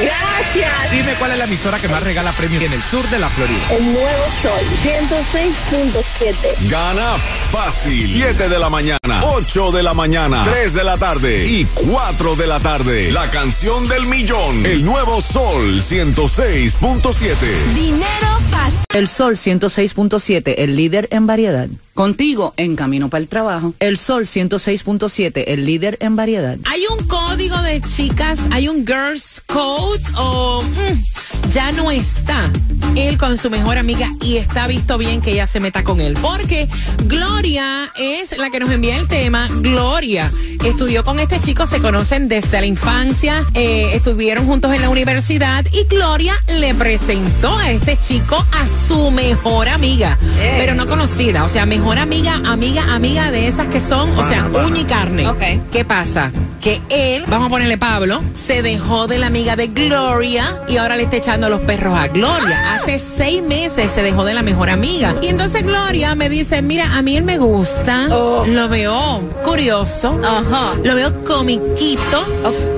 Gracias. 0.02 0.92
Dime 0.92 1.14
cuál 1.20 1.32
es 1.32 1.38
la 1.38 1.44
emisora 1.46 1.80
que 1.80 1.88
más 1.88 2.04
regala 2.04 2.32
premios 2.32 2.64
en 2.64 2.74
el 2.74 2.84
sur 2.84 3.08
de 3.10 3.20
la 3.20 3.30
Florida. 3.30 3.60
El 3.72 3.94
nuevo 3.94 4.24
sol, 4.42 4.62
106.7. 4.84 6.70
Gana 6.70 7.16
fácil. 7.52 8.12
7 8.14 8.50
de 8.50 8.60
la 8.60 8.70
mañana, 8.70 9.22
8 9.24 9.72
de 9.72 9.84
la 9.84 9.94
mañana, 9.94 10.44
3 10.44 10.74
de 10.74 10.84
la 10.84 10.98
tarde 10.98 11.46
y 11.46 11.66
4 11.66 12.36
de 12.36 12.48
la 12.48 12.60
tarde. 12.60 13.12
La 13.12 13.30
canción 13.32 13.88
del 13.88 14.06
millón. 14.06 14.66
El 14.66 14.86
nuevo 14.86 15.22
Sol 15.22 15.82
106.7. 15.82 17.36
Dinero 17.76 18.40
fácil. 18.50 18.80
El 18.94 19.08
Sol 19.08 19.36
106.7, 19.36 20.56
el 20.58 20.76
líder 20.76 21.08
en 21.12 21.28
variedad. 21.28 21.68
Contigo, 21.98 22.54
en 22.58 22.76
camino 22.76 23.10
para 23.10 23.24
el 23.24 23.28
trabajo. 23.28 23.74
El 23.80 23.98
Sol 23.98 24.26
106.7, 24.26 25.46
el 25.48 25.66
líder 25.66 25.98
en 26.00 26.16
variedad. 26.16 26.56
¿Hay 26.66 26.84
un 26.92 27.08
código 27.08 27.60
de 27.64 27.82
chicas? 27.82 28.40
¿Hay 28.52 28.70
un 28.70 28.86
girls 28.86 29.42
code? 29.48 30.04
¿O 30.16 30.62
mm, 30.62 31.50
ya 31.52 31.72
no 31.72 31.90
está 31.90 32.52
él 32.96 33.18
con 33.18 33.40
su 33.40 33.50
mejor 33.50 33.80
amiga 33.80 34.12
y 34.22 34.38
está 34.38 34.68
visto 34.68 35.00
bien 35.00 35.22
que 35.22 35.32
ella 35.32 35.48
se 35.48 35.60
meta 35.60 35.84
con 35.84 36.00
él? 36.00 36.14
Porque 36.22 36.70
Gloria 37.06 37.92
es 37.98 38.38
la 38.38 38.52
que 38.52 38.60
nos 38.60 38.70
envía 38.70 38.96
el 38.96 39.08
tema. 39.08 39.48
Gloria 39.62 40.30
estudió 40.64 41.04
con 41.04 41.20
este 41.20 41.40
chico, 41.40 41.66
se 41.66 41.80
conocen 41.80 42.28
desde 42.28 42.60
la 42.60 42.68
infancia, 42.68 43.44
eh, 43.54 43.96
estuvieron 43.96 44.46
juntos 44.46 44.74
en 44.74 44.82
la 44.82 44.90
universidad 44.90 45.66
y 45.72 45.86
Gloria 45.86 46.36
le 46.48 46.74
presentó 46.76 47.56
a 47.58 47.72
este 47.72 47.98
chico 47.98 48.36
a 48.36 48.68
su 48.88 49.12
mejor 49.12 49.70
amiga, 49.70 50.18
pero 50.58 50.76
no 50.76 50.86
conocida, 50.86 51.44
o 51.44 51.50
sea, 51.50 51.66
mejor 51.66 51.87
amiga, 51.98 52.42
amiga, 52.46 52.94
amiga 52.94 53.32
de 53.32 53.48
esas 53.48 53.68
que 53.68 53.80
son, 53.80 54.10
o 54.18 54.28
sea, 54.28 54.48
uña 54.66 54.82
y 54.82 54.84
carne. 54.86 55.28
Ok. 55.28 55.42
¿Qué 55.72 55.86
pasa? 55.86 56.32
Que 56.62 56.82
él, 56.90 57.24
vamos 57.28 57.48
a 57.48 57.50
ponerle 57.50 57.78
Pablo, 57.78 58.22
se 58.34 58.62
dejó 58.62 59.08
de 59.08 59.20
la 59.20 59.28
amiga 59.28 59.56
de 59.56 59.68
Gloria 59.68 60.60
y 60.68 60.78
ahora 60.78 60.98
le 60.98 61.04
está 61.04 61.18
echando 61.18 61.50
los 61.50 61.62
perros 61.62 61.98
a 61.98 62.08
Gloria. 62.08 62.74
Hace 62.74 63.00
seis 63.00 63.42
meses 63.44 63.92
se 63.92 64.02
dejó 64.02 64.26
de 64.26 64.34
la 64.34 64.42
mejor 64.42 64.70
amiga. 64.70 65.16
Y 65.22 65.28
entonces 65.28 65.64
Gloria 65.64 66.16
me 66.16 66.30
dice, 66.30 66.62
mira, 66.62 66.98
a 66.98 67.02
mí 67.02 67.16
él 67.16 67.24
me 67.24 67.38
gusta, 67.38 68.08
lo 68.08 68.70
veo 68.70 69.22
curioso, 69.44 70.20
Ajá. 70.24 70.74
lo 70.84 70.96
veo 70.96 71.24
comiquito, 71.24 72.26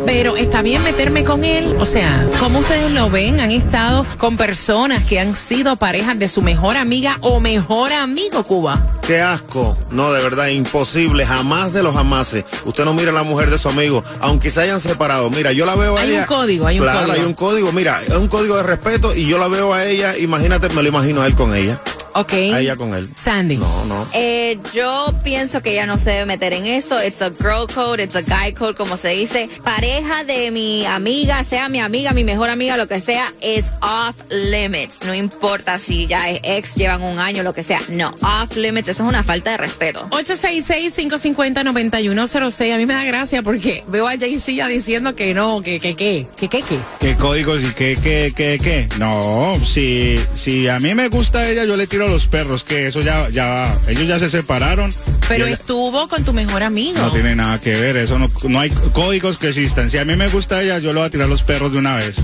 pero 0.06 0.36
está 0.36 0.62
bien 0.62 0.84
meterme 0.84 1.24
con 1.24 1.44
él. 1.44 1.76
O 1.80 1.86
sea, 1.86 2.26
¿cómo 2.40 2.60
ustedes 2.60 2.92
lo 2.92 3.10
ven? 3.10 3.40
Han 3.40 3.52
estado 3.52 4.06
con 4.18 4.38
personas 4.38 5.06
que 5.06 5.20
han 5.20 5.34
sido 5.36 5.78
parejas 5.78 6.20
de 6.20 6.28
su 6.28 6.42
mejor 6.42 6.78
amiga 6.78 7.18
o 7.22 7.40
mejor 7.40 7.92
amigo, 7.94 8.44
Cuba. 8.44 8.99
Qué 9.10 9.20
asco. 9.22 9.76
No, 9.90 10.14
de 10.14 10.22
verdad, 10.22 10.50
imposible. 10.50 11.26
Jamás 11.26 11.74
de 11.74 11.82
los 11.82 11.96
jamases. 11.96 12.44
Usted 12.66 12.86
no 12.86 12.94
mira 12.94 13.10
a 13.10 13.14
la 13.16 13.24
mujer 13.24 13.50
de 13.50 13.58
su 13.58 13.68
amigo, 13.68 14.04
aunque 14.20 14.52
se 14.52 14.62
hayan 14.62 14.80
separado. 14.80 15.32
Mira, 15.32 15.52
yo 15.52 15.66
la 15.66 15.74
veo 15.74 15.98
a 15.98 16.02
Hay 16.02 16.12
ella. 16.12 16.20
un 16.20 16.26
código, 16.28 16.68
hay 16.68 16.78
un 16.80 16.84
claro, 16.86 17.00
código. 17.00 17.14
hay 17.16 17.26
un 17.26 17.34
código. 17.34 17.72
Mira, 17.72 18.04
es 18.04 18.14
un 18.16 18.28
código 18.28 18.56
de 18.58 18.62
respeto 18.62 19.16
y 19.16 19.26
yo 19.26 19.40
la 19.40 19.48
veo 19.48 19.74
a 19.74 19.84
ella. 19.84 20.16
Imagínate, 20.16 20.70
me 20.70 20.84
lo 20.84 20.90
imagino 20.90 21.24
a 21.24 21.26
él 21.26 21.34
con 21.34 21.56
ella. 21.56 21.82
Ok. 22.14 22.34
A 22.34 22.60
ella 22.60 22.76
con 22.76 22.94
él. 22.94 23.10
Sandy. 23.16 23.58
No, 23.58 23.86
no. 23.86 24.08
Eh, 24.14 24.58
yo 24.74 25.14
pienso 25.24 25.62
que 25.62 25.72
ella 25.72 25.86
no 25.86 25.98
se 25.98 26.10
debe 26.12 26.26
meter 26.26 26.54
en 26.54 26.66
eso. 26.66 27.02
It's 27.04 27.22
a 27.22 27.30
girl 27.30 27.68
code, 27.74 28.02
it's 28.04 28.16
a 28.16 28.22
guy 28.22 28.54
code, 28.54 28.76
como 28.76 28.96
se 28.98 29.10
dice. 29.10 29.50
Pareja 29.64 30.24
de 30.24 30.52
mi 30.52 30.86
amiga, 30.86 31.44
sea 31.44 31.70
mi 31.70 31.80
amiga, 31.80 32.12
mi 32.14 32.24
mejor 32.24 32.50
amiga, 32.50 32.78
lo 32.78 32.88
que 32.88 33.00
sea, 33.00 33.32
es 33.42 33.66
off 33.82 34.16
limits. 34.30 34.96
No 35.06 35.14
importa 35.14 35.78
si 35.80 36.08
ya 36.08 36.30
es 36.30 36.40
ex, 36.44 36.76
llevan 36.76 37.02
un 37.04 37.20
año, 37.20 37.44
lo 37.44 37.54
que 37.54 37.64
sea. 37.64 37.80
No, 37.90 38.14
off 38.22 38.56
limits, 38.58 38.90
eso 38.90 39.04
es 39.04 39.10
una 39.10 39.24
falta 39.24 39.52
de 39.52 39.58
respeto. 39.58 40.08
866-550-9106. 40.10 42.74
A 42.74 42.78
mí 42.78 42.86
me 42.86 42.94
da 42.94 43.04
gracia 43.04 43.44
porque 43.44 43.84
veo 43.88 44.08
a 44.08 44.18
Jay-Z 44.18 44.52
ya 44.52 44.68
diciendo 44.68 45.16
que 45.16 45.34
no, 45.34 45.62
que, 45.62 45.80
que, 45.80 45.96
que, 45.96 46.28
que, 46.38 46.48
que, 46.48 46.62
que. 46.62 46.78
¿Qué 47.00 47.16
códigos 47.16 47.64
y 47.64 47.74
qué, 47.74 47.98
qué, 48.02 48.32
qué, 48.36 48.60
qué? 48.62 48.88
No, 48.98 49.56
si, 49.66 50.20
si 50.34 50.68
a 50.68 50.80
mí 50.80 50.94
me 50.96 51.08
gusta 51.10 51.50
ella, 51.50 51.66
yo 51.66 51.76
le 51.76 51.88
tiro 51.88 51.99
los 52.08 52.28
perros, 52.28 52.64
que 52.64 52.88
eso 52.88 53.02
ya, 53.02 53.30
ya, 53.30 53.74
ellos 53.88 54.08
ya 54.08 54.20
se 54.20 54.30
separaron. 54.30 54.94
Pero 55.28 55.46
ella- 55.46 55.56
estuvo 55.56 56.08
con 56.08 56.24
tu 56.24 56.34
mejor 56.34 56.64
amigo. 56.64 57.00
no 57.00 57.12
tiene 57.12 57.36
nada 57.36 57.60
que 57.60 57.76
ver, 57.76 57.98
eso 57.98 58.18
no, 58.18 58.30
no 58.48 58.60
hay 58.60 58.70
códigos 58.94 59.38
que 59.38 59.50
existan. 59.50 59.90
Si 59.92 59.98
a 59.98 60.06
mí 60.06 60.16
me 60.16 60.28
gusta 60.30 60.62
ella, 60.62 60.80
yo 60.80 60.94
le 60.94 61.00
voy 61.00 61.08
a 61.08 61.10
tirar 61.10 61.28
los 61.28 61.44
perros 61.44 61.72
de 61.72 61.78
una 61.80 61.96
vez. 61.96 62.18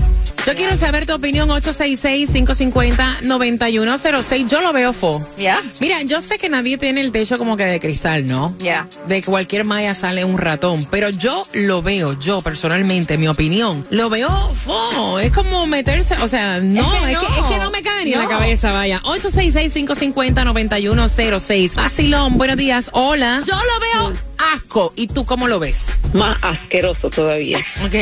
Yo 0.46 0.54
quiero 0.54 0.76
saber 0.76 1.06
tu 1.06 1.12
opinión, 1.12 1.48
866-550-9106. 1.48 4.46
Yo 4.46 4.60
lo 4.60 4.72
veo 4.72 4.92
fo. 4.92 5.20
¿Ya? 5.36 5.60
Mira, 5.80 6.02
yo 6.02 6.20
sé 6.20 6.38
que 6.38 6.48
nadie 6.48 6.78
tiene 6.78 7.00
el 7.00 7.10
techo 7.10 7.36
como 7.36 7.56
que 7.56 7.64
de 7.64 7.80
cristal, 7.80 8.28
¿no? 8.28 8.54
Ya. 8.60 8.86
De 9.08 9.24
cualquier 9.24 9.64
malla 9.64 9.92
sale 9.92 10.24
un 10.24 10.38
ratón, 10.38 10.86
pero 10.88 11.10
yo 11.10 11.42
lo 11.52 11.82
veo, 11.82 12.16
yo 12.20 12.42
personalmente, 12.42 13.18
mi 13.18 13.26
opinión, 13.26 13.84
lo 13.90 14.08
veo 14.08 14.30
fo. 14.54 15.18
Es 15.18 15.32
como 15.32 15.66
meterse, 15.66 16.14
o 16.22 16.28
sea, 16.28 16.60
no, 16.60 16.82
Es 16.82 16.92
que 16.92 16.98
es 17.12 17.18
que, 17.18 17.26
no. 17.40 17.46
es 17.48 17.52
que 17.52 17.58
no 17.58 17.72
me 17.72 17.82
cae 17.82 18.04
ni 18.04 18.12
en 18.12 18.20
la 18.20 18.28
cabeza, 18.28 18.70
vaya. 18.72 19.00
866-550-9106. 19.02 21.74
Basilón, 21.74 22.38
buenos 22.38 22.56
días, 22.56 22.88
hola. 22.92 23.42
Yo 23.44 23.56
lo 23.56 23.80
veo 23.80 24.12
asco. 24.38 24.92
¿Y 24.96 25.08
tú 25.08 25.24
cómo 25.24 25.48
lo 25.48 25.58
ves? 25.58 25.86
Más 26.12 26.38
asqueroso 26.42 27.10
todavía. 27.10 27.58
Ok, 27.84 27.94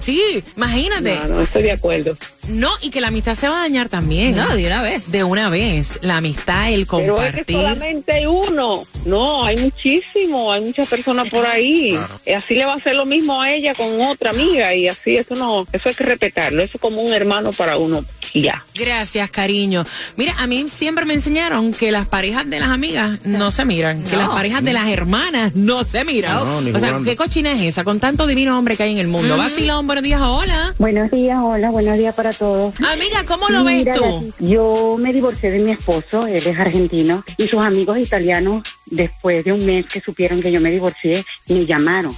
sí, 0.00 0.42
imagínate. 0.56 1.16
No, 1.16 1.28
no 1.36 1.40
estoy 1.40 1.62
de 1.62 1.72
acuerdo. 1.72 2.16
No, 2.48 2.70
y 2.82 2.90
que 2.90 3.00
la 3.00 3.08
amistad 3.08 3.34
se 3.34 3.48
va 3.48 3.58
a 3.58 3.60
dañar 3.60 3.88
también. 3.88 4.36
No, 4.36 4.54
de 4.54 4.66
una 4.66 4.82
vez. 4.82 5.10
De 5.10 5.24
una 5.24 5.48
vez. 5.48 5.98
La 6.02 6.18
amistad, 6.18 6.70
el 6.72 6.86
Pero 6.86 7.16
es 7.22 7.32
que 7.32 7.44
compartir. 7.44 7.56
solamente 7.56 8.12
hay 8.12 8.26
uno. 8.26 8.84
No, 9.04 9.44
hay 9.44 9.56
muchísimo, 9.58 10.52
hay 10.52 10.62
muchas 10.62 10.88
personas 10.88 11.30
por 11.30 11.46
ahí. 11.46 11.98
Y 12.26 12.32
así 12.32 12.54
le 12.54 12.64
va 12.66 12.74
a 12.74 12.76
hacer 12.76 12.96
lo 12.96 13.06
mismo 13.06 13.40
a 13.40 13.52
ella 13.52 13.74
con 13.74 14.00
otra 14.02 14.30
amiga 14.30 14.74
y 14.74 14.88
así 14.88 15.16
eso 15.16 15.34
no, 15.34 15.66
eso 15.72 15.88
hay 15.88 15.94
que 15.94 16.04
respetarlo. 16.04 16.62
Eso 16.62 16.72
es 16.74 16.80
como 16.80 17.02
un 17.02 17.12
hermano 17.12 17.52
para 17.52 17.76
uno 17.76 18.04
y 18.32 18.42
ya. 18.42 18.64
Gracias, 18.74 19.30
cariño. 19.30 19.84
Mira, 20.16 20.34
a 20.38 20.46
mí 20.46 20.66
siempre 20.68 21.04
me 21.04 21.14
enseñaron 21.14 21.72
que 21.72 21.92
las 21.92 22.06
parejas 22.06 22.48
de 22.48 22.60
las 22.60 22.70
amigas 22.70 23.18
no 23.24 23.50
se 23.50 23.64
miran, 23.64 24.04
que 24.04 24.16
las 24.16 24.28
parejas 24.28 24.64
de 24.64 24.72
las 24.72 24.88
hermanas 24.88 25.54
no 25.54 25.84
se 25.84 26.04
miran. 26.04 26.36
No, 26.36 26.60
ni 26.60 26.70
o 26.70 26.78
sea, 26.78 26.88
jugando. 26.88 27.10
¿qué 27.10 27.16
cochina 27.16 27.52
es 27.52 27.60
esa? 27.60 27.84
Con 27.84 28.00
tanto 28.00 28.26
divino 28.26 28.58
hombre 28.58 28.76
que 28.76 28.82
hay 28.84 28.92
en 28.92 28.98
el 28.98 29.08
mundo. 29.08 29.36
Vacilón, 29.36 29.86
buenos 29.86 30.04
días, 30.04 30.20
hola. 30.20 30.74
Buenos 30.78 31.10
días, 31.10 31.38
hola, 31.42 31.70
buenos 31.70 31.98
días 31.98 32.14
para 32.14 32.32
todos. 32.34 32.74
Amiga, 32.80 33.24
¿cómo 33.24 33.48
lo 33.48 33.64
ves 33.64 33.84
Mira, 33.84 33.94
tú? 33.94 34.02
Gati, 34.02 34.48
Yo 34.48 34.96
me 34.98 35.12
divorcié 35.12 35.50
de 35.50 35.58
mi 35.58 35.72
esposo, 35.72 36.26
él 36.26 36.42
es 36.46 36.58
argentino, 36.58 37.24
y 37.36 37.46
sus 37.46 37.60
amigos 37.60 37.98
italianos, 37.98 38.62
después 38.86 39.44
de 39.44 39.52
un 39.52 39.64
mes 39.64 39.86
que 39.86 40.00
supieron 40.00 40.42
que 40.42 40.52
yo 40.52 40.60
me 40.60 40.70
divorcié, 40.70 41.24
me 41.48 41.66
llamaron. 41.66 42.14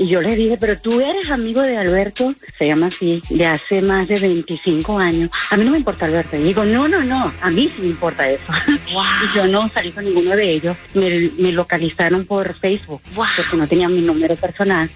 Y 0.00 0.08
yo 0.08 0.22
les 0.22 0.34
dije, 0.34 0.56
pero 0.58 0.78
tú 0.78 0.98
eres 0.98 1.30
amigo 1.30 1.60
de 1.60 1.76
Alberto, 1.76 2.34
se 2.58 2.66
llama 2.66 2.86
así, 2.86 3.20
de 3.28 3.44
hace 3.44 3.82
más 3.82 4.08
de 4.08 4.18
25 4.18 4.98
años. 4.98 5.28
A 5.50 5.58
mí 5.58 5.64
no 5.66 5.72
me 5.72 5.76
importa 5.76 6.06
Alberto. 6.06 6.38
Y 6.38 6.42
digo, 6.42 6.64
no, 6.64 6.88
no, 6.88 7.02
no, 7.02 7.30
a 7.38 7.50
mí 7.50 7.70
sí 7.76 7.82
me 7.82 7.88
importa 7.88 8.26
eso. 8.26 8.42
Y 8.90 9.36
yo 9.36 9.46
no 9.46 9.68
salí 9.68 9.92
con 9.92 10.06
ninguno 10.06 10.34
de 10.34 10.52
ellos. 10.52 10.74
Me, 10.94 11.30
me 11.36 11.52
localizaron 11.52 12.24
por 12.24 12.58
Facebook, 12.58 13.02
porque 13.14 13.56
no 13.58 13.68
tenían 13.68 13.94
mi 13.94 14.00
número 14.00 14.34
personal. 14.36 14.88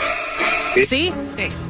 ¿Sí? 0.87 1.13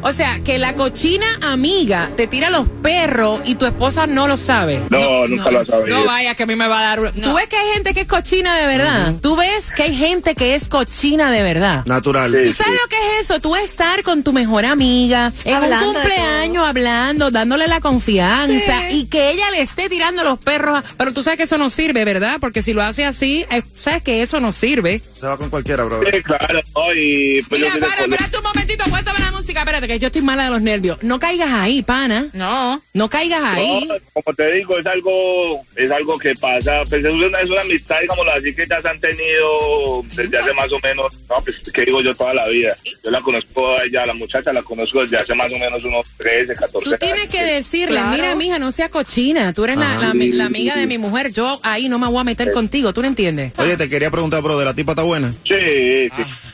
O 0.02 0.12
sea, 0.12 0.40
que 0.44 0.58
la 0.58 0.76
cochina 0.76 1.26
amiga 1.42 2.10
te 2.16 2.28
tira 2.28 2.50
los 2.50 2.68
perros 2.82 3.42
y 3.46 3.56
tu 3.56 3.66
esposa 3.66 4.06
no 4.08 4.28
lo 4.28 4.36
sabe. 4.38 4.80
No, 4.90 5.26
nunca 5.26 5.50
lo 5.52 5.60
ha 5.62 5.66
sabido. 5.66 5.98
No 6.00 6.06
vaya, 6.06 6.36
que 6.36 6.44
a 6.44 6.46
mí 6.46 6.56
me 6.56 6.68
va 6.68 6.80
a 6.80 6.84
dar. 6.98 7.12
¿Tú 7.14 7.34
ves 7.34 7.48
que 7.48 7.56
hay 7.58 7.74
gente 7.74 7.94
que 7.94 8.02
es 8.02 8.08
cochina 8.08 8.56
de 8.58 8.66
verdad? 8.68 9.14
¿Tú 9.22 9.36
ves 9.36 9.72
que 9.76 9.84
hay 9.84 9.96
gente 9.96 10.36
que 10.36 10.56
es 10.56 10.68
cochina 10.68 11.32
de 11.32 11.44
verdad? 11.44 11.86
Natural. 11.86 12.32
¿Tú 12.32 12.54
sabes 12.54 12.74
lo 12.82 12.88
que 12.90 12.96
es 12.98 13.22
eso? 13.24 13.40
Tú 13.40 13.56
estar 13.56 14.04
con 14.04 14.24
tu 14.24 14.34
mejor 14.34 14.66
amiga 14.66 15.32
en 15.46 15.54
Hablando 15.54 15.88
un 15.90 15.94
cumpleaños 15.96 16.68
hablando, 16.68 17.32
dándole 17.32 17.68
la 17.68 17.80
confianza 17.80 18.90
y 18.90 19.06
que 19.06 19.32
ella 19.32 19.50
le 19.52 19.62
esté 19.62 19.90
tirando 19.90 20.24
los 20.24 20.38
perros. 20.40 20.80
a- 20.80 20.84
Pero 20.98 21.14
tú 21.14 21.24
sabes 21.24 21.38
que 21.38 21.44
eso 21.44 21.58
no 21.58 21.70
sirve, 21.70 22.04
¿verdad? 22.06 22.38
Porque 22.40 22.62
si 22.62 22.74
lo 22.74 22.82
hace 22.84 23.06
así, 23.06 23.46
eh, 23.52 23.64
sabes 23.76 24.02
que 24.02 24.22
eso 24.22 24.40
no 24.40 24.52
sirve. 24.52 25.02
Se 25.14 25.28
va 25.28 25.38
con 25.38 25.50
cualquiera, 25.50 25.84
bro. 25.84 26.02
Sí, 26.12 26.22
claro, 26.24 26.60
no, 26.76 26.94
y 26.96 27.42
pues 27.48 27.62
Mira, 27.62 27.74
para, 27.80 28.02
espérate 28.04 28.38
un 28.38 28.44
momentito, 28.44 28.84
cuéntame 28.94 29.20
la 29.20 29.32
música. 29.32 29.60
Espérate, 29.62 29.88
que 29.88 30.00
yo 30.00 30.08
estoy 30.08 30.22
mala 30.22 30.46
de 30.46 30.50
los 30.52 30.62
nervios. 30.62 30.98
No 31.02 31.20
caigas 31.20 31.52
ahí, 31.52 31.82
pana. 31.82 32.28
No. 32.34 32.82
No 32.94 33.10
caigas 33.10 33.42
ahí. 33.44 33.86
No, 33.86 33.96
como 34.14 34.36
te 34.36 34.52
digo, 34.54 34.78
es 34.78 34.86
algo, 34.86 35.66
es 35.76 35.92
algo 35.92 36.18
que 36.20 36.34
pasa, 36.36 36.82
pues 36.90 37.04
es 37.04 37.14
una, 37.14 37.38
es 37.40 37.50
una 37.50 37.62
amistad, 37.62 37.96
que 38.56 38.66
ya 38.70 38.82
se 38.82 38.88
han 38.90 39.00
tenido 39.00 40.04
desde 40.16 40.38
hace 40.38 40.54
más 40.54 40.72
o 40.72 40.80
menos, 40.84 41.20
no, 41.30 41.36
pues, 41.44 41.56
que 41.74 41.86
digo 41.86 42.02
yo 42.02 42.14
toda 42.14 42.34
la 42.34 42.48
vida. 42.48 42.76
Yo 43.04 43.10
la 43.12 43.22
conozco 43.22 43.68
a 43.76 43.84
ella, 43.84 44.06
la 44.06 44.14
muchacha 44.14 44.54
la 44.54 44.62
conozco 44.64 45.00
desde 45.02 45.18
hace 45.18 45.34
más 45.34 45.52
o 45.52 45.58
menos 45.60 45.84
unos 45.84 46.08
13, 46.18 46.54
14 46.54 46.90
Tú 46.92 46.98
tienes 46.98 47.22
años. 47.22 47.34
que 47.34 47.44
decirle, 47.44 47.96
Claro. 48.00 48.10
mira, 48.12 48.36
mija, 48.36 48.60
no 48.60 48.72
sea 48.72 48.90
cochina. 48.90 49.54
Tú 49.54 49.64
eres 49.64 49.78
la, 49.78 49.92
Ajá. 49.94 50.14
la- 50.14 50.14
la 50.14 50.46
amiga 50.46 50.76
de 50.76 50.88
mi 50.88 50.98
mujer. 50.98 51.32
Yo 51.34 51.60
ahí 51.64 51.90
no 51.90 52.00
me 52.00 52.08
voy 52.08 52.20
a 52.20 52.24
meter 52.24 52.52
contigo. 52.52 52.94
¿Tú 52.94 53.02
lo 53.02 53.08
entiendes? 53.08 53.54
Oye, 53.58 53.76
te 53.78 53.90
quería 53.90 54.12
preguntar, 54.12 54.42
bro, 54.42 54.58
¿de 54.60 54.66
la 54.66 54.74
tipa 54.74 54.92
está 54.94 55.04
buena? 55.04 55.32
Sí, 55.44 56.10
sí. 56.16 56.53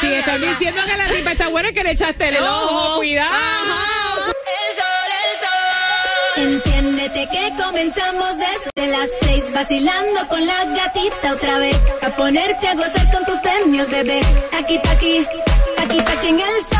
Si 0.00 0.12
estás 0.12 0.40
diciendo 0.40 0.80
que 0.84 0.96
la 0.96 1.06
tipa 1.06 1.32
está 1.32 1.48
buena, 1.48 1.72
que 1.72 1.82
le 1.82 1.90
echaste 1.92 2.28
el 2.28 2.36
ojo. 2.42 2.96
Cuidado. 2.96 3.34
Enciéndete 6.36 7.28
que 7.30 7.52
comenzamos 7.62 8.30
desde 8.36 8.86
las 8.90 9.08
seis 9.22 9.44
vacilando 9.52 10.26
con 10.28 10.44
la 10.46 10.64
gatita 10.64 11.32
otra 11.32 11.58
vez. 11.58 11.78
A 12.02 12.08
ponerte 12.10 12.68
a 12.68 12.74
gozar 12.74 13.12
con 13.12 13.24
tus 13.24 13.38
premios 13.38 13.88
bebé. 13.88 14.20
Aquí 14.58 14.78
pa' 14.78 14.90
aquí 14.90 15.26
aquí 15.78 16.00
pa' 16.02 16.12
aquí 16.12 16.28
en 16.28 16.40
el 16.40 16.56
sol 16.68 16.73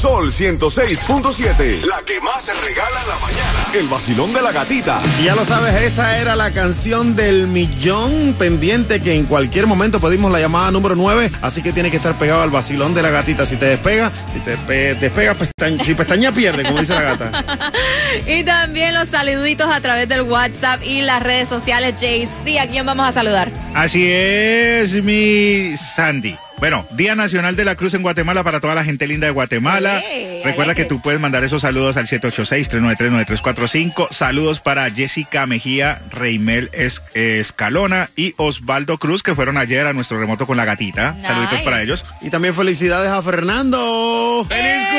Sol 0.00 0.30
106.7. 0.30 1.82
La 1.84 2.00
que 2.06 2.20
más 2.20 2.44
se 2.44 2.54
regala 2.54 3.00
en 3.02 3.08
la 3.08 3.16
mañana. 3.18 3.66
El 3.74 3.88
vacilón 3.88 4.32
de 4.32 4.40
la 4.42 4.52
gatita. 4.52 5.00
Y 5.20 5.24
ya 5.24 5.34
lo 5.34 5.44
sabes, 5.44 5.74
esa 5.74 6.18
era 6.18 6.36
la 6.36 6.52
canción 6.52 7.16
del 7.16 7.48
millón 7.48 8.34
pendiente 8.38 9.00
que 9.02 9.14
en 9.14 9.24
cualquier 9.24 9.66
momento 9.66 9.98
pedimos 9.98 10.30
la 10.30 10.38
llamada 10.38 10.70
número 10.70 10.94
9, 10.94 11.32
así 11.42 11.62
que 11.62 11.72
tiene 11.72 11.90
que 11.90 11.96
estar 11.96 12.14
pegado 12.14 12.42
al 12.42 12.50
vacilón 12.50 12.94
de 12.94 13.02
la 13.02 13.10
gatita. 13.10 13.44
Si 13.44 13.56
te 13.56 13.66
despega, 13.66 14.12
si 14.32 14.38
te 14.40 14.56
pe- 14.58 14.94
despega, 14.94 15.34
pestañ- 15.34 15.82
si 15.82 15.94
pestaña 15.94 16.30
pierde, 16.30 16.62
como 16.62 16.78
dice 16.78 16.94
la 16.94 17.02
gata. 17.02 17.44
y 18.26 18.44
también 18.44 18.94
los 18.94 19.08
saluditos 19.08 19.68
a 19.68 19.80
través 19.80 20.08
del 20.08 20.22
WhatsApp 20.22 20.80
y 20.84 21.00
las 21.02 21.20
redes 21.24 21.48
sociales. 21.48 21.96
JC, 22.00 22.58
¿a 22.60 22.68
quién 22.68 22.86
vamos 22.86 23.08
a 23.08 23.12
saludar? 23.12 23.50
Así 23.74 24.08
es, 24.08 24.92
mi 25.02 25.74
Sandy. 25.76 26.36
Bueno, 26.60 26.84
Día 26.92 27.14
Nacional 27.14 27.54
de 27.54 27.64
la 27.64 27.76
Cruz 27.76 27.94
en 27.94 28.02
Guatemala 28.02 28.42
para 28.42 28.58
toda 28.58 28.74
la 28.74 28.82
gente 28.82 29.06
linda 29.06 29.26
de 29.26 29.30
Guatemala. 29.32 30.02
Recuerda 30.44 30.74
que 30.74 30.86
tú 30.86 31.00
puedes 31.00 31.20
mandar 31.20 31.44
esos 31.44 31.62
saludos 31.62 31.96
al 31.96 32.08
786-393-9345. 32.08 34.08
Saludos 34.10 34.58
para 34.60 34.90
Jessica 34.90 35.46
Mejía, 35.46 36.00
Reimel 36.10 36.68
Es- 36.72 37.00
Escalona 37.14 38.10
y 38.16 38.34
Osvaldo 38.38 38.98
Cruz, 38.98 39.22
que 39.22 39.36
fueron 39.36 39.56
ayer 39.56 39.86
a 39.86 39.92
nuestro 39.92 40.18
remoto 40.18 40.48
con 40.48 40.56
la 40.56 40.64
gatita. 40.64 41.14
Saluditos 41.22 41.60
para 41.62 41.80
ellos. 41.80 42.04
Y 42.22 42.30
también 42.30 42.54
felicidades 42.54 43.12
a 43.12 43.22
Fernando. 43.22 44.44
¡Feliz 44.48 44.72
cumpleaños! 44.90 44.97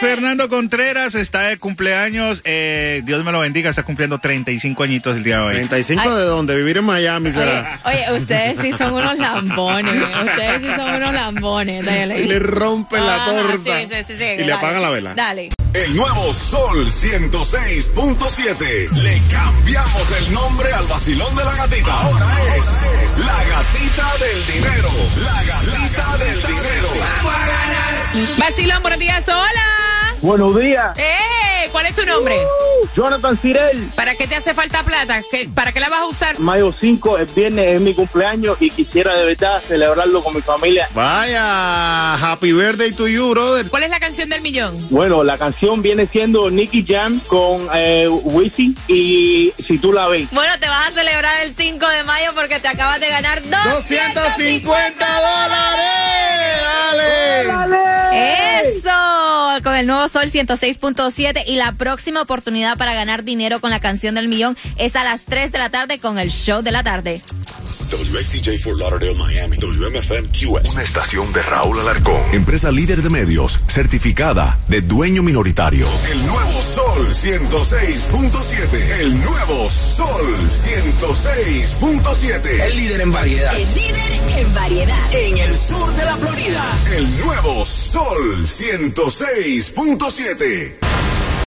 Fernando 0.00 0.48
Contreras 0.48 1.14
está 1.14 1.42
de 1.42 1.58
cumpleaños. 1.58 2.40
Eh, 2.44 3.02
Dios 3.04 3.22
me 3.24 3.32
lo 3.32 3.40
bendiga, 3.40 3.68
está 3.70 3.82
cumpliendo 3.82 4.18
35 4.18 4.82
añitos 4.82 5.16
el 5.16 5.24
día 5.24 5.38
de 5.38 5.42
hoy. 5.42 5.54
35 5.54 6.16
de 6.16 6.24
dónde? 6.24 6.56
Vivir 6.56 6.76
en 6.78 6.84
Miami 6.84 7.32
será. 7.32 7.78
Oye, 7.84 8.04
ustedes 8.12 8.58
sí 8.60 8.72
son 8.72 8.94
unos 8.94 9.18
lambones. 9.18 9.94
Ustedes 10.24 10.62
sí 10.62 10.68
son 10.76 10.94
unos 10.94 11.12
lambones. 11.14 11.84
Dale. 11.84 12.20
Y 12.20 12.26
le 12.26 12.38
rompen 12.38 13.04
la 13.06 13.24
torta. 13.24 13.80
sí, 13.80 13.86
sí, 13.88 13.94
sí, 14.06 14.14
sí, 14.16 14.24
y 14.38 14.44
le 14.44 14.52
apagan 14.52 14.82
la 14.82 14.90
vela. 14.90 15.14
Dale. 15.14 15.50
El 15.74 15.96
nuevo 15.96 16.32
Sol 16.32 16.88
106.7. 16.88 18.90
Le 18.90 19.20
cambiamos 19.30 20.12
el 20.18 20.32
nombre 20.32 20.72
al 20.72 20.86
vacilón 20.86 21.34
de 21.34 21.44
la 21.44 21.54
gatita. 21.56 21.92
Ahora 21.92 22.26
es 22.56 23.18
la 23.18 23.44
gatita 23.44 24.06
del 24.24 24.46
dinero. 24.54 24.90
La 25.24 25.42
gatita 25.42 26.16
del 26.18 26.40
dinero. 26.42 26.88
Vacilón, 28.38 28.82
buenos 28.82 29.00
días. 29.00 29.24
Hola. 29.26 29.83
Buenos 30.24 30.58
días. 30.58 30.96
¡Eh! 30.96 31.68
¿Cuál 31.70 31.84
es 31.84 31.94
tu 31.94 32.06
nombre? 32.06 32.34
Jonathan 32.96 33.36
Cirel. 33.36 33.90
¿Para 33.94 34.14
qué 34.14 34.26
te 34.26 34.36
hace 34.36 34.54
falta 34.54 34.82
plata? 34.82 35.20
¿Qué- 35.30 35.50
¿Para 35.54 35.70
qué 35.70 35.80
la 35.80 35.90
vas 35.90 36.00
a 36.00 36.06
usar? 36.06 36.38
Mayo 36.40 36.72
5, 36.80 37.18
el 37.18 37.26
viernes 37.26 37.66
es 37.74 37.80
mi 37.82 37.92
cumpleaños 37.92 38.56
y 38.58 38.70
quisiera 38.70 39.14
de 39.16 39.26
verdad 39.26 39.62
celebrarlo 39.68 40.22
con 40.22 40.34
mi 40.34 40.40
familia. 40.40 40.88
Vaya, 40.94 42.14
happy 42.14 42.52
birthday 42.54 42.92
to 42.92 43.06
you, 43.06 43.32
brother. 43.32 43.66
¿Cuál 43.68 43.82
es 43.82 43.90
la 43.90 44.00
canción 44.00 44.30
del 44.30 44.40
millón? 44.40 44.74
Bueno, 44.88 45.24
la 45.24 45.36
canción 45.36 45.82
viene 45.82 46.06
siendo 46.06 46.50
Nicky 46.50 46.86
Jam 46.88 47.20
con 47.26 47.68
eh, 47.74 48.08
Wisin 48.08 48.74
y 48.88 49.52
Si 49.66 49.76
tú 49.76 49.92
la 49.92 50.08
ves. 50.08 50.28
Bueno, 50.30 50.52
te 50.58 50.66
vas 50.68 50.88
a 50.88 50.92
celebrar 50.92 51.42
el 51.42 51.54
5 51.54 51.86
de 51.86 52.02
mayo 52.04 52.30
porque 52.34 52.60
te 52.60 52.68
acabas 52.68 52.98
de 52.98 53.10
ganar 53.10 53.42
250 53.42 55.06
dólares. 55.06 56.43
El 59.76 59.86
nuevo 59.86 60.08
Sol 60.08 60.30
106.7 60.30 61.44
y 61.46 61.56
la 61.56 61.72
próxima 61.72 62.22
oportunidad 62.22 62.76
para 62.76 62.94
ganar 62.94 63.24
dinero 63.24 63.60
con 63.60 63.70
la 63.70 63.80
canción 63.80 64.14
del 64.14 64.28
millón 64.28 64.56
es 64.76 64.96
a 64.96 65.04
las 65.04 65.24
3 65.24 65.52
de 65.52 65.58
la 65.58 65.70
tarde 65.70 65.98
con 65.98 66.18
el 66.18 66.30
show 66.30 66.62
de 66.62 66.72
la 66.72 66.82
tarde. 66.82 67.22
WXTJ 67.94 68.58
for 68.58 68.76
Lauderdale, 68.76 69.14
Miami. 69.14 69.56
WMFM 69.58 70.28
QS. 70.28 70.72
Una 70.72 70.82
estación 70.82 71.32
de 71.32 71.40
Raúl 71.42 71.78
Alarcón. 71.80 72.20
Empresa 72.32 72.70
líder 72.72 73.02
de 73.02 73.10
medios, 73.10 73.60
certificada 73.68 74.58
de 74.68 74.80
dueño 74.82 75.22
minoritario. 75.22 75.86
El 76.10 76.26
nuevo 76.26 76.60
Sol 76.60 77.14
106.7. 77.14 79.00
El 79.00 79.22
nuevo 79.22 79.70
Sol 79.70 80.26
106.7. 80.48 82.60
El 82.60 82.76
líder 82.76 83.00
en 83.02 83.12
variedad. 83.12 83.56
el 83.56 83.74
líder 83.74 84.00
en 84.38 84.54
variedad 84.54 85.14
En 85.14 85.38
el 85.38 85.54
sur 85.54 85.92
de 85.94 86.04
la 86.04 86.16
Florida. 86.16 86.64
El 86.96 87.20
nuevo 87.20 87.64
Sol 87.64 88.44
106.7. 88.44 90.93